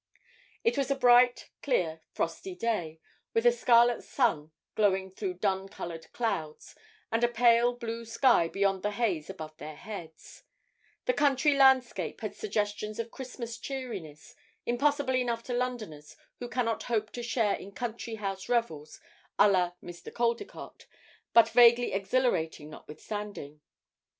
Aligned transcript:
It 0.63 0.79
was 0.79 0.89
a 0.89 0.95
bright 0.95 1.51
clear 1.61 2.01
frosty 2.11 2.55
day, 2.55 2.99
with 3.35 3.45
a 3.45 3.51
scarlet 3.51 4.01
sun 4.03 4.49
glowing 4.73 5.11
through 5.11 5.35
dun 5.35 5.69
coloured 5.69 6.11
clouds, 6.11 6.73
and 7.11 7.23
a 7.23 7.27
pale 7.27 7.73
blue 7.75 8.03
sky 8.03 8.47
beyond 8.47 8.81
the 8.81 8.89
haze 8.93 9.29
above 9.29 9.55
their 9.57 9.75
heads; 9.75 10.41
the 11.05 11.13
country 11.13 11.53
landscape 11.53 12.19
had 12.21 12.33
suggestions 12.35 12.97
of 12.97 13.11
Christmas 13.11 13.59
cheeriness, 13.59 14.33
impossible 14.65 15.15
enough 15.15 15.43
to 15.43 15.53
Londoners 15.53 16.15
who 16.39 16.49
cannot 16.49 16.81
hope 16.89 17.11
to 17.11 17.21
share 17.21 17.53
in 17.53 17.71
country 17.71 18.15
house 18.15 18.49
revels 18.49 18.99
à 19.37 19.51
la 19.51 19.73
Mr. 19.83 20.11
Caldecott, 20.11 20.87
but 21.31 21.49
vaguely 21.49 21.93
exhilarating 21.93 22.71
notwithstanding. 22.71 23.61